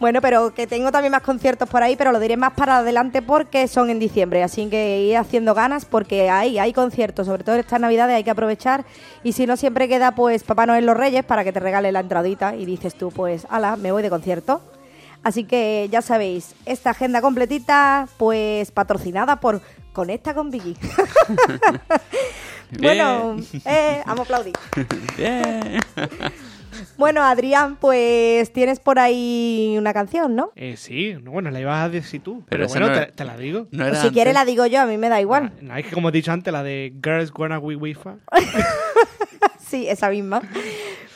[0.00, 3.22] Bueno, pero que tengo también más conciertos por ahí, pero lo diré más para adelante
[3.22, 7.56] porque son en diciembre, así que ir haciendo ganas porque hay, hay conciertos, sobre todo
[7.56, 8.84] estas navidades hay que aprovechar
[9.22, 12.00] y si no siempre queda pues Papá Noel los Reyes para que te regale la
[12.00, 14.60] entradita y dices tú pues, ala, me voy de concierto.
[15.22, 19.60] Así que ya sabéis, esta agenda completita pues patrocinada por
[19.92, 20.76] Conecta con Vicky.
[22.80, 24.54] bueno, eh, vamos a aplaudir.
[25.16, 25.80] Bien.
[27.02, 30.52] Bueno, Adrián, pues tienes por ahí una canción, ¿no?
[30.54, 32.44] Eh, sí, no, bueno, la ibas a decir tú.
[32.48, 33.66] Pero, Pero esa bueno, no te, era- te la digo.
[33.72, 35.52] No era si quieres la digo yo, a mí me da igual.
[35.60, 38.18] No, es que como he dicho antes, la de Girls Wanna We Wifa.
[39.58, 40.42] Sí, esa misma.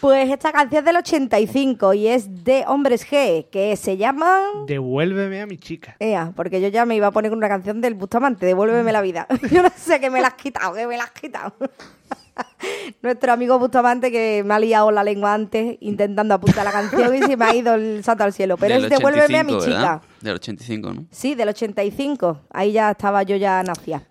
[0.00, 4.66] Pues esta canción es del 85 y es de Hombres G, que se llaman...
[4.66, 5.94] Devuélveme a mi chica.
[6.00, 9.02] Ea, porque yo ya me iba a poner con una canción del Bustamante, Devuélveme la
[9.02, 9.28] vida.
[9.52, 11.54] Yo no sé que me la has quitado, que me la has quitado.
[13.02, 17.22] Nuestro amigo Bustamante que me ha liado la lengua antes intentando apuntar la canción y
[17.22, 18.56] se me ha ido el salto al cielo.
[18.56, 20.00] Pero Del es Devuélveme a mi 85, ¿verdad?
[20.00, 20.12] chica.
[20.20, 21.04] Del 85, ¿no?
[21.10, 22.40] Sí, del 85.
[22.50, 24.02] Ahí ya estaba yo ya nacía.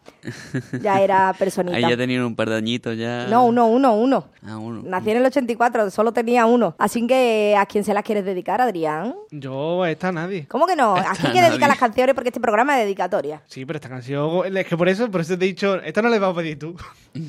[0.81, 1.77] Ya era personita.
[1.77, 3.27] Ahí ya tenían un par de añitos ya.
[3.27, 4.25] No, uno, uno, uno.
[4.47, 4.83] Ah, uno.
[4.83, 6.75] Nací en el 84, solo tenía uno.
[6.77, 9.15] Así que, ¿a quién se las quieres dedicar, Adrián?
[9.31, 10.45] Yo, a esta nadie.
[10.47, 10.95] ¿Cómo que no?
[10.95, 11.49] Aquí hay que nadie.
[11.49, 13.41] dedicar las canciones porque este programa es dedicatoria.
[13.47, 16.09] Sí, pero esta canción, es que por eso, por eso te he dicho, esta no
[16.09, 16.75] la vas a pedir tú.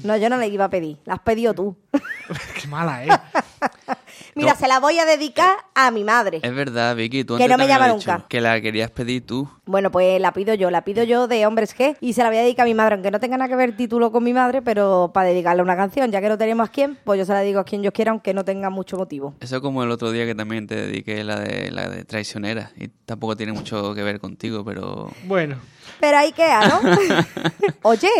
[0.05, 0.99] No, yo no le iba a pedir.
[1.07, 1.76] La has pedido tú.
[2.61, 3.09] Qué mala, ¿eh?
[4.34, 4.59] Mira, No.
[4.59, 6.40] se la voy a dedicar a mi madre.
[6.42, 8.26] Es verdad, Vicky, tú Que antes no me llama dicho nunca.
[8.28, 9.48] Que la querías pedir tú.
[9.64, 12.38] Bueno, pues la pido yo, la pido yo de Hombres G y se la voy
[12.38, 14.61] a dedicar a mi madre, aunque no tenga nada que ver título con mi madre,
[14.62, 17.40] pero para dedicarle una canción, ya que no tenemos a quién, pues yo se la
[17.40, 19.34] digo a quien yo quiera, aunque no tenga mucho motivo.
[19.40, 22.72] Eso como el otro día que también te dediqué la de la de traicionera.
[22.76, 25.09] Y tampoco tiene mucho que ver contigo, pero.
[25.24, 25.57] Bueno,
[26.01, 26.80] Pero ahí queda, ¿no?
[27.82, 28.11] Oye,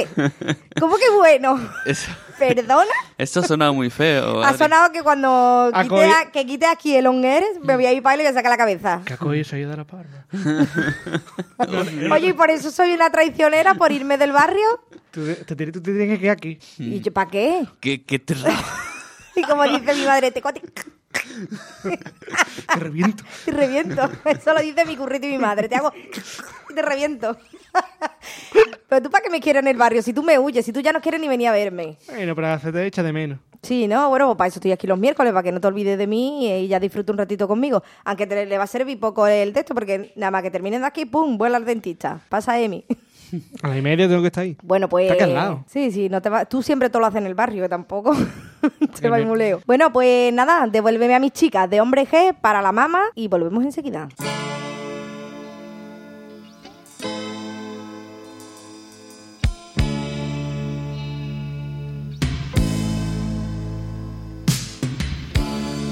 [0.81, 1.59] ¿cómo que bueno?
[1.85, 2.91] Eso, ¿Perdona?
[3.18, 4.43] esto ha sonado muy feo.
[4.43, 4.59] Ha Adri.
[4.59, 8.03] sonado que cuando quite, a- que quite aquí el on air, me voy a ir
[8.03, 9.03] para y le voy a sacar la cabeza.
[9.05, 9.87] ¿qué ha cogido esa ayuda de la?
[12.14, 14.81] Oye, y por eso soy una traicionera, por irme del barrio.
[15.11, 16.59] Tú te, tienes- tú te tienes que quedar aquí.
[16.79, 17.66] ¿Y yo para qué?
[17.81, 18.35] ¿Qué, qué te
[19.37, 20.62] Y como dice mi madre, te cote...
[21.82, 23.24] Te reviento.
[23.45, 24.11] Te reviento.
[24.24, 25.68] Eso lo dice mi currito y mi madre.
[25.68, 25.93] Te hago
[26.70, 27.37] y te reviento.
[28.89, 30.80] Pero tú para qué me quieres en el barrio, si tú me huyes, si tú
[30.80, 31.99] ya no quieres ni venir a verme.
[32.09, 33.39] Bueno, pero hacerte echa de menos.
[33.62, 34.09] Sí, ¿no?
[34.09, 36.49] Bueno, pues para eso estoy aquí los miércoles, para que no te olvides de mí
[36.49, 37.82] y ya disfrute un ratito conmigo.
[38.05, 40.87] Aunque te, le va a servir poco el texto, porque nada más que terminen de
[40.87, 41.37] aquí, ¡pum!
[41.37, 42.20] vuela al dentista.
[42.28, 42.84] Pasa Emi.
[43.62, 44.57] A las y media tengo que estar ahí.
[44.62, 45.11] Bueno, pues.
[45.11, 45.64] Está aquí al lado.
[45.66, 46.45] Sí, sí, no te va...
[46.45, 48.16] tú siempre todo lo haces en el barrio, que tampoco
[49.01, 49.61] te va me- muy leo.
[49.67, 53.65] Bueno, pues nada, devuélveme a mis chicas de hombre G para la mama y volvemos
[53.65, 54.09] enseguida.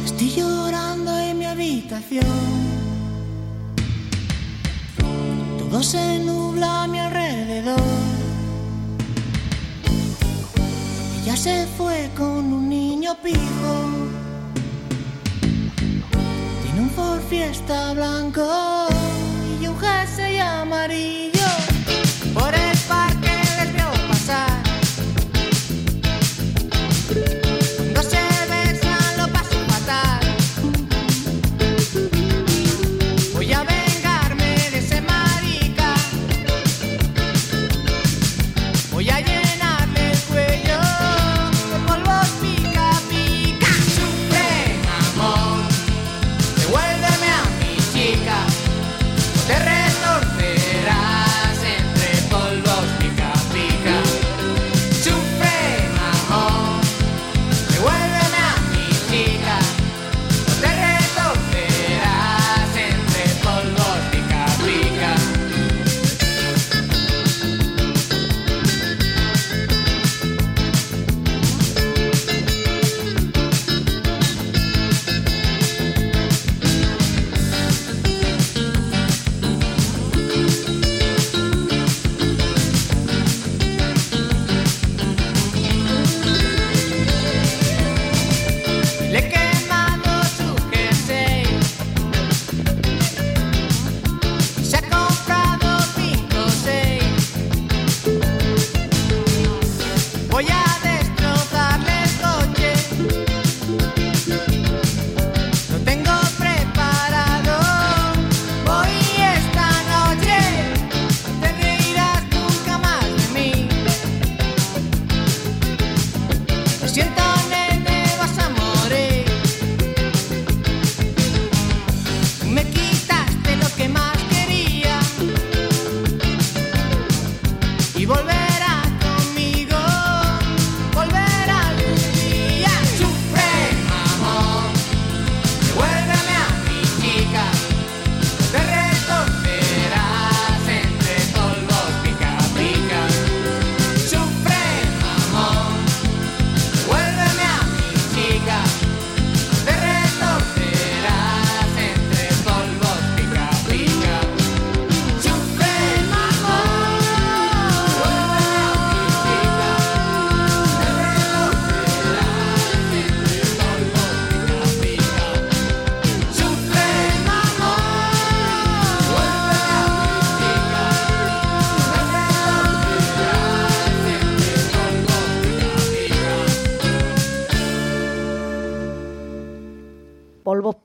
[0.04, 2.24] Estoy llorando en mi habitación.
[5.58, 7.80] Todo se nubla a mi alrededor.
[11.36, 13.36] Se fue con un niño pijo.
[16.62, 18.86] Tiene un Ford Fiesta blanco
[19.60, 21.33] y un jersey amarillo.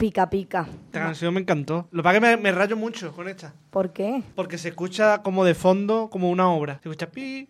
[0.09, 0.67] Pica pica.
[0.87, 1.87] Esta canción me encantó.
[1.91, 3.53] Lo que pasa es que me, me rayo mucho con esta.
[3.69, 4.23] ¿Por qué?
[4.33, 6.79] Porque se escucha como de fondo, como una obra.
[6.81, 7.47] Se escucha pi,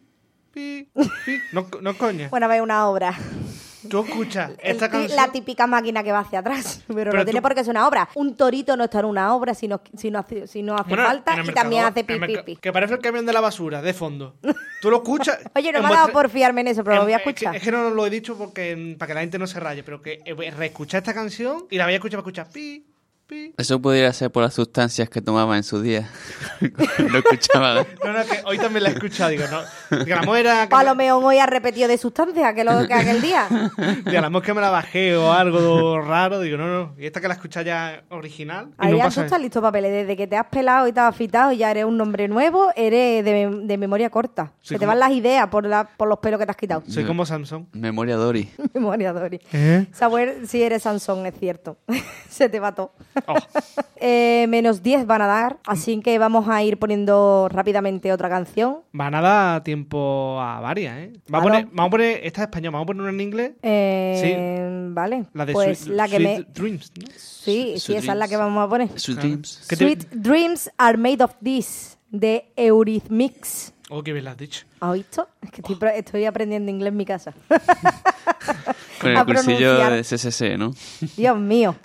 [0.52, 0.90] pi,
[1.26, 1.38] pi.
[1.54, 2.28] No, no coña.
[2.28, 3.18] Bueno, a ver, una obra.
[3.88, 5.16] Tú escuchas esta canción.
[5.16, 6.84] La típica máquina que va hacia atrás.
[6.88, 8.10] Pero, Pero no tiene por qué ser una obra.
[8.16, 10.90] Un torito no está en una obra si no, si no, hace, si no hace
[10.90, 12.56] Bueno, falta y también hace pi, en el pi, merca- pi.
[12.58, 14.36] Que parece el camión de la basura, de fondo.
[14.82, 15.40] Tú lo escuchas.
[15.56, 17.30] Oye, no me ha dado por fiarme en eso, pero lo voy a Es que-
[17.30, 17.56] escuchar.
[17.56, 20.02] Es que, no lo he dicho porque para que la gente no se raye, pero
[20.02, 22.86] que eh, reescuchar esta canción y la voy a escuchar para escuchar pi.
[23.58, 26.10] Eso pudiera ser por las sustancias que tomaba en su día.
[27.12, 27.86] no escuchaba.
[28.04, 29.30] No, no, que hoy también la he escuchado.
[29.30, 29.98] Digo, no.
[30.04, 33.48] Digo, la mujer era que hoy ha repetido de sustancia que lo que aquel día.
[34.30, 36.40] mujer que me la bajé o algo raro.
[36.40, 36.96] Digo, no, no.
[36.98, 38.70] Y esta que la escucha ya original.
[38.78, 39.92] Ahí no ya tú estás listo, papeles.
[39.92, 43.24] Desde que te has pelado y te has afitado, ya eres un nombre nuevo, eres
[43.24, 44.54] de, de memoria corta.
[44.62, 46.84] Se te van las ideas por, la, por los pelos que te has quitado.
[46.88, 47.66] Soy como Samsung.
[47.74, 48.50] Memoria Dori.
[48.74, 49.40] memoria, Dori.
[49.54, 49.88] ¿Eh?
[49.92, 51.78] Saber si eres Sansón, es cierto.
[52.30, 52.94] Se te va todo.
[53.28, 53.36] Oh.
[54.02, 58.78] Eh, menos 10 van a dar, así que vamos a ir poniendo rápidamente otra canción.
[58.94, 61.14] Van a dar tiempo a varias, ¿eh?
[61.28, 63.52] Vamos, a poner, vamos a poner esta en español, vamos a poner una en inglés.
[63.62, 66.46] Eh, Vale, La de pues Sweet, la que Sweet me...
[66.54, 67.08] Dreams, ¿no?
[67.18, 68.98] Sí, sí, esa es la que vamos a poner.
[68.98, 69.20] Sweet.
[69.20, 69.66] Dreams.
[69.68, 73.74] ¿Qué te- Sweet Dreams are made of this, de Eurythmics.
[73.90, 74.66] Oh, qué bien lo has dicho.
[74.82, 75.28] ¿Has visto?
[75.42, 77.34] Es que estoy, estoy aprendiendo inglés en mi casa.
[79.02, 79.94] Con a el cursillo pronunciar.
[79.94, 80.74] de CSC, ¿no?
[81.16, 81.76] Dios mío.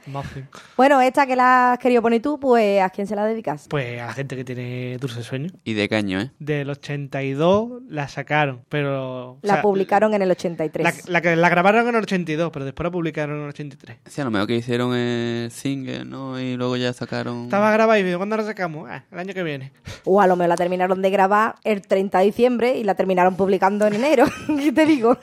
[0.77, 3.67] Bueno, esta que la has querido poner tú, pues ¿a quién se la dedicas?
[3.69, 5.51] Pues a la gente que tiene dulce sueño.
[5.63, 6.31] Y de caño, ¿eh?
[6.41, 9.31] Del 82 la sacaron, pero...
[9.33, 10.85] o La sea, publicaron en el 83.
[10.85, 13.99] La, la que la grabaron en el 82, pero después la publicaron en el 83.
[14.07, 16.41] Sí, a lo mejor que hicieron el single, ¿no?
[16.41, 17.45] Y luego ya sacaron...
[17.45, 18.89] Estaba grabada y digo, ¿cuándo la sacamos?
[18.91, 19.73] Ah, el año que viene.
[20.05, 23.37] O a lo mejor la terminaron de grabar el 30 de diciembre y la terminaron
[23.37, 24.25] publicando en enero.
[24.47, 25.17] ¿Qué te digo?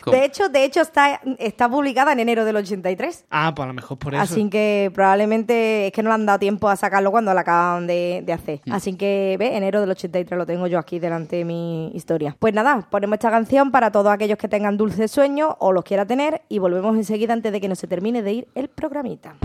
[0.00, 0.16] ¿Cómo?
[0.16, 3.26] De hecho, de hecho está, está publicada en enero del 83.
[3.30, 4.22] Ah, pues a lo mejor por eso.
[4.22, 7.86] Así que probablemente es que no le han dado tiempo a sacarlo cuando la acaban
[7.86, 8.62] de, de hacer.
[8.64, 8.72] Mm.
[8.72, 12.34] Así que, ve, enero del 83 lo tengo yo aquí delante de mi historia.
[12.38, 16.06] Pues nada, ponemos esta canción para todos aquellos que tengan dulces sueños o los quiera
[16.06, 19.36] tener y volvemos enseguida antes de que no se termine de ir el programita.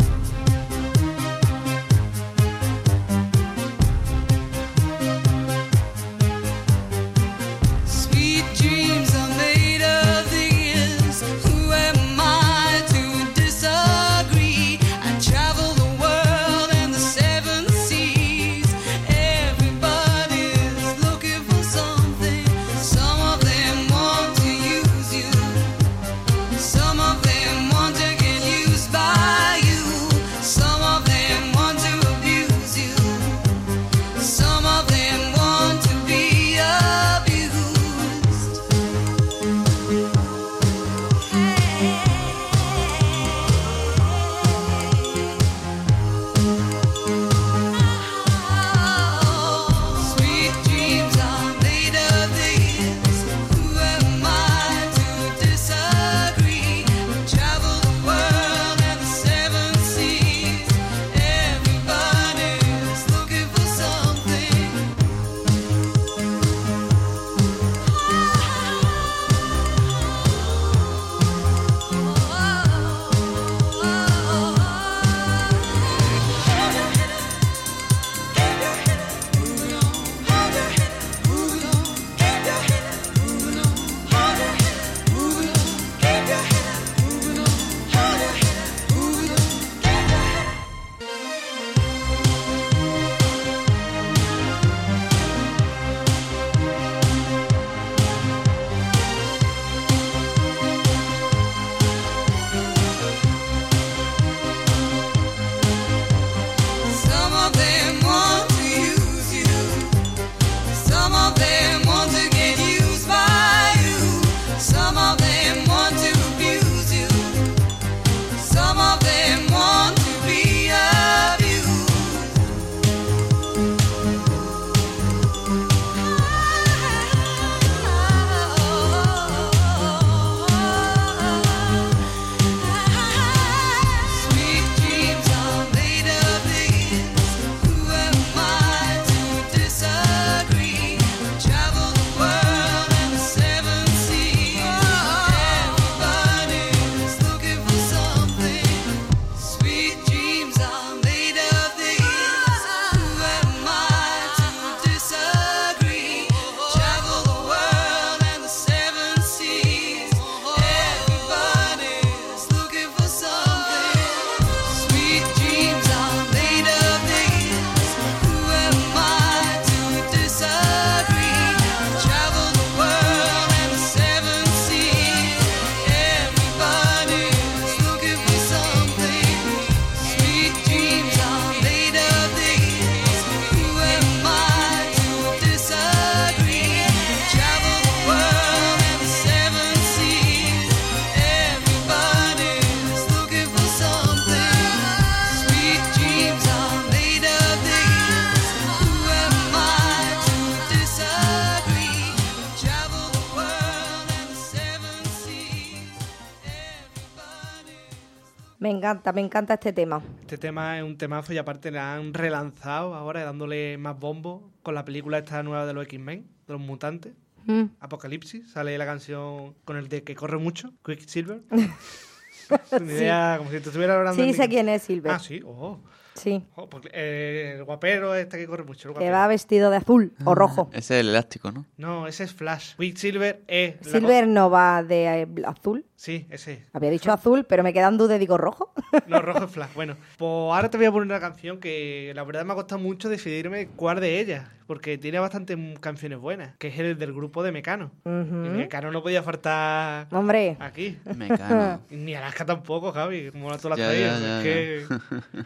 [208.90, 210.02] Encanta, me encanta este tema.
[210.22, 214.74] Este tema es un temazo y aparte le han relanzado ahora dándole más bombo con
[214.74, 217.14] la película esta nueva de los X-Men, de los mutantes.
[217.46, 217.66] Mm.
[217.80, 221.42] Apocalipsis, sale la canción con el de que corre mucho, Quicksilver.
[222.82, 224.24] Ni idea, como si te estuviera hablando.
[224.24, 225.12] Sí, sé quién es Silver.
[225.12, 225.80] Ah, sí, oh.
[226.20, 228.90] Sí, Oh, porque, eh, el guapero este que corre mucho.
[228.90, 230.70] el que va vestido de azul o rojo.
[230.74, 231.66] Ese es el elástico, ¿no?
[231.78, 232.76] No, ese es Flash.
[232.78, 233.76] Quicksilver es.
[233.86, 235.86] la Silver no va de eh, azul.
[235.96, 236.66] Sí, ese.
[236.74, 238.74] Había dicho azul, pero me quedan dudas, digo rojo.
[239.08, 239.74] No, rojo es Flash.
[239.76, 242.80] Bueno, pues ahora te voy a poner una canción que la verdad me ha costado
[242.80, 244.48] mucho decidirme cuál de ellas.
[244.66, 246.56] Porque tiene bastantes canciones buenas.
[246.58, 247.90] Que es el del grupo de Mecano.
[248.06, 250.96] Y Mecano no podía faltar Hombre, aquí.
[251.16, 251.82] Mecano.
[251.90, 253.32] Ni Alaska tampoco, Javi.
[253.32, 254.86] Como tú la ya, ya, es que.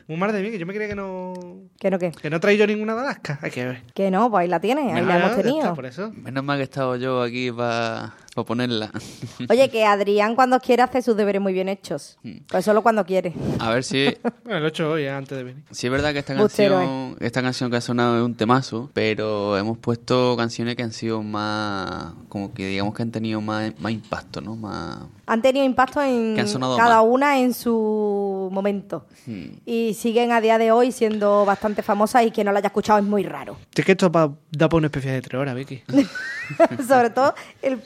[0.07, 1.33] Muy mal de mí, que yo me creía que no.
[1.79, 3.39] que no, que, Que no he traído ninguna de Alaska.
[3.41, 3.83] Hay que ver.
[3.93, 5.75] que no, pues ahí la tienes, ahí la hemos ya está, tenido.
[5.75, 6.11] por eso.
[6.13, 8.91] Menos mal que he estado yo aquí para ponerla.
[9.49, 12.17] Oye, que Adrián cuando quiere hace sus deberes muy bien hechos.
[12.23, 12.37] Hmm.
[12.47, 13.33] Pues solo cuando quiere.
[13.59, 14.05] A ver si,
[14.43, 15.63] Bueno, lo he hecho hoy, eh, antes de venir.
[15.71, 18.89] si es verdad que esta Bustero, canción, esta canción que ha sonado es un temazo,
[18.93, 23.71] pero hemos puesto canciones que han sido más, como que digamos que han tenido más,
[23.79, 24.55] más impacto, ¿no?
[24.55, 24.99] Más...
[25.27, 27.05] Han tenido impacto en cada más.
[27.05, 29.05] una en su momento.
[29.25, 29.57] Hmm.
[29.65, 32.99] Y siguen a día de hoy siendo bastante famosas y quien no la haya escuchado
[32.99, 33.57] es muy raro.
[33.75, 35.83] Es que esto da para una especie de tres horas, Vicky.
[36.87, 37.77] Sobre todo el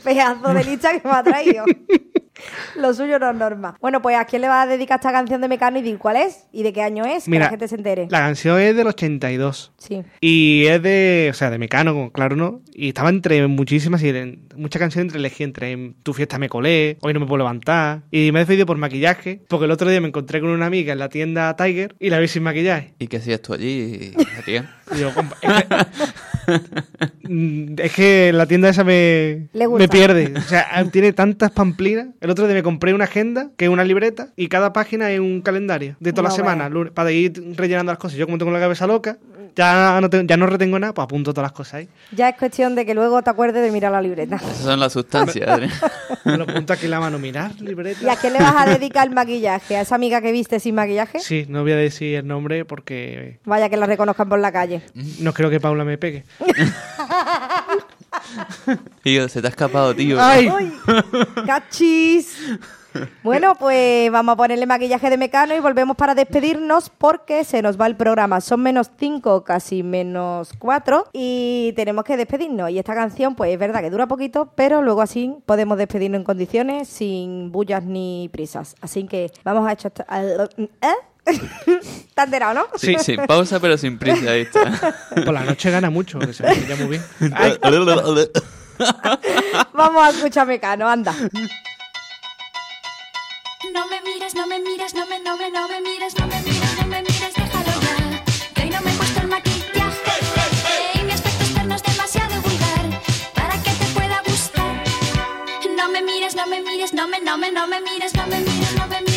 [0.42, 1.66] pedazo de lista que me ha traído.
[2.76, 3.76] Lo suyo no es norma.
[3.82, 6.18] Bueno, pues ¿a quién le va a dedicar esta canción de Mecano y decir cuál
[6.18, 7.24] es y de qué año es?
[7.26, 8.08] que la gente se entere.
[8.12, 9.72] la canción es del 82.
[9.80, 10.04] Sí.
[10.22, 12.62] Y es de, o sea, de Mecano, claro, ¿no?
[12.74, 16.98] Y estaba entre muchísimas y de- muchas canciones entre elegí entre Tu fiesta me colé,
[17.02, 18.04] Hoy no me puedo levantar.
[18.12, 20.94] Y me he decidido por maquillaje, porque el otro día me encontré con una amiga
[20.94, 22.94] en la tienda Tiger y la vi sin maquillaje.
[23.00, 24.14] ¿Y qué hacías tú allí,
[24.46, 24.76] tía?
[24.96, 25.36] Y "Compa,
[26.48, 30.34] es que, Mm, es que la tienda esa me, me pierde.
[30.38, 32.08] O sea, tiene tantas pamplinas.
[32.22, 35.20] El otro día me compré una agenda, que es una libreta, y cada página es
[35.20, 38.18] un calendario de toda No la semana, lunes, para ir rellenando las cosas.
[38.18, 39.18] Yo como tengo la cabeza loca,
[39.58, 41.90] ya no, tengo- ya no retengo nada, pues apunto todas las cosas ahí.
[42.12, 44.36] Ya es cuestión de que luego te acuerdes de mirar la libreta.
[44.38, 45.70] Esas son las sustancias, Adri.
[46.26, 48.00] Me lo apunto aquí en la mano, mirar, libreta.
[48.04, 49.78] ¿Y a quién le vas a dedicar el maquillaje?
[49.78, 51.20] ¿A esa amiga que viste sin maquillaje?
[51.20, 54.82] Sí, no voy a decir el nombre porque Vaya que la reconozcan por la calle.
[55.20, 56.24] no creo que Paula me pegue.
[59.04, 60.18] Tío, se te ha escapado, tío.
[60.22, 60.50] ¡Ay!
[61.46, 62.38] ¡Cachis!
[63.24, 67.80] Bueno, pues vamos a ponerle maquillaje de mecano y volvemos para despedirnos porque se nos
[67.80, 68.42] va el programa.
[68.42, 72.70] Son menos 5, casi menos 4 y tenemos que despedirnos.
[72.70, 76.24] Y esta canción, pues es verdad que dura poquito, pero luego así podemos despedirnos en
[76.24, 78.76] condiciones sin bullas ni prisas.
[78.82, 79.92] Así que vamos a echar...
[80.58, 80.94] ¿Eh?
[81.28, 82.68] ¿Te has enterado, no?
[82.76, 84.96] Sí, sin pausa, pero sin prisa, ahí está.
[85.26, 87.04] Por la noche gana mucho, que se me muy bien.
[89.74, 91.14] Vamos a escuchar mecano, anda.
[93.78, 96.42] No me mires, no me mires, no me, no me, no me mires, no me
[96.42, 98.24] mires, no me mires, déjalo ya.
[98.56, 100.14] Que hoy no me he el maquillaje
[100.96, 103.02] y mi aspecto externo es demasiado vulgar
[103.36, 104.84] para que te pueda gustar.
[105.76, 108.40] No me mires, no me mires, no me, no me, no me mires, no me
[108.40, 109.17] mires, no me mires,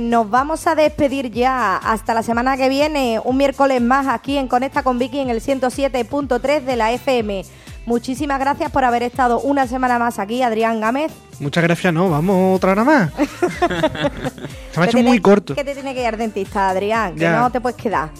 [0.00, 4.48] Nos vamos a despedir ya hasta la semana que viene, un miércoles más aquí en
[4.48, 7.44] Conecta con Vicky en el 107.3 de la FM.
[7.86, 11.12] Muchísimas gracias por haber estado una semana más aquí, Adrián Gámez.
[11.38, 13.10] Muchas gracias, no, vamos otra hora más.
[14.72, 15.54] Se me ha Que hecho muy corto.
[15.54, 17.38] Que te tiene que ir al dentista, Adrián, que Ya.
[17.40, 18.10] no te puedes quedar.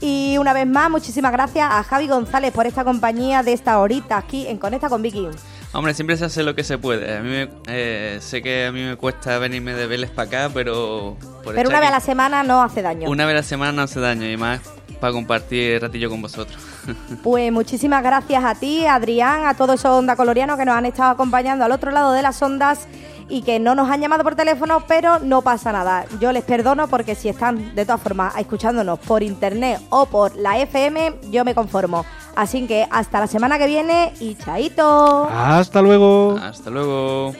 [0.00, 4.16] Y una vez más, muchísimas gracias a Javi González por esta compañía de esta horita
[4.16, 5.28] aquí en Conecta con Vicky.
[5.72, 7.16] Hombre, siempre se hace lo que se puede.
[7.16, 10.50] A mí me- eh, sé que a mí me cuesta venirme de Vélez para acá,
[10.52, 11.16] pero...
[11.44, 13.08] por Pero una vez a la semana no hace daño.
[13.08, 14.60] Una vez a la semana no hace daño y más
[15.00, 16.58] para compartir el ratillo con vosotros.
[17.22, 21.10] Pues muchísimas gracias a ti, Adrián, a todos esos onda colorianos que nos han estado
[21.10, 22.88] acompañando al otro lado de las ondas
[23.30, 26.04] y que no nos han llamado por teléfono, pero no pasa nada.
[26.20, 30.58] Yo les perdono porque si están de todas formas escuchándonos por internet o por la
[30.58, 32.04] FM, yo me conformo.
[32.36, 35.28] Así que hasta la semana que viene y chaito.
[35.30, 36.36] Hasta luego.
[36.40, 37.32] Hasta luego.